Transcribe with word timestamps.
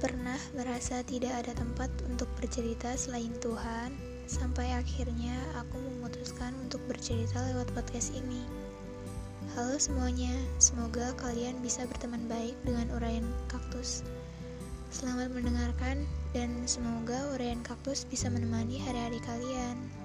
Pernah 0.00 0.40
merasa 0.56 1.04
tidak 1.04 1.44
ada 1.44 1.52
tempat 1.52 1.92
untuk 2.08 2.24
bercerita 2.40 2.96
selain 2.96 3.36
Tuhan, 3.36 3.92
sampai 4.24 4.72
akhirnya 4.72 5.36
aku 5.60 5.76
memutuskan 5.76 6.56
untuk 6.56 6.80
bercerita 6.88 7.36
lewat 7.52 7.68
podcast 7.76 8.16
ini. 8.16 8.40
Halo 9.52 9.76
semuanya, 9.76 10.32
semoga 10.56 11.12
kalian 11.20 11.60
bisa 11.60 11.84
berteman 11.84 12.24
baik 12.32 12.56
dengan 12.64 12.88
uraian 12.96 13.28
kaktus. 13.52 14.00
Selamat 14.88 15.36
mendengarkan, 15.36 16.08
dan 16.32 16.48
semoga 16.64 17.36
uraian 17.36 17.60
kaktus 17.60 18.08
bisa 18.08 18.32
menemani 18.32 18.80
hari-hari 18.80 19.20
kalian. 19.20 19.99